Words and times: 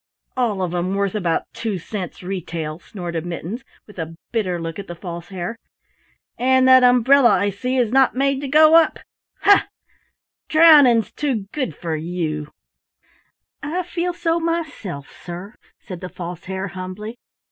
"All 0.35 0.63
of 0.63 0.73
'em 0.73 0.95
worth 0.95 1.13
about 1.13 1.43
two 1.53 1.77
cents 1.77 2.23
retail," 2.23 2.79
snorted 2.79 3.23
Mittens 3.23 3.63
with 3.85 3.99
a 3.99 4.15
bitter 4.31 4.59
look 4.59 4.79
at 4.79 4.87
the 4.87 4.95
False 4.95 5.27
Hare. 5.27 5.55
"And 6.39 6.67
that 6.67 6.83
umbrella, 6.83 7.29
I 7.29 7.51
see, 7.51 7.77
is 7.77 7.91
not 7.91 8.15
made 8.15 8.41
to 8.41 8.47
go 8.47 8.73
up! 8.75 8.97
Huh! 9.41 9.67
Drowning's 10.49 11.11
too 11.11 11.45
good 11.51 11.75
for 11.75 11.95
you!" 11.95 12.49
"I 13.61 13.83
feel 13.83 14.13
so 14.13 14.39
myself, 14.39 15.07
sir," 15.23 15.53
said 15.79 16.01
the 16.01 16.09
False 16.09 16.45
Hare 16.45 16.69
humbly. 16.69 17.19